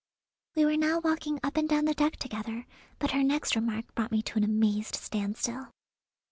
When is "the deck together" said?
1.85-2.65